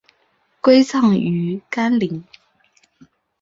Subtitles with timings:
[0.61, 2.23] 归葬于干陵。